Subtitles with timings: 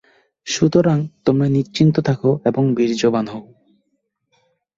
[0.47, 3.45] সুতরাং তোমরা নিশ্চিন্ত থাক এবং বীর্যবান হও।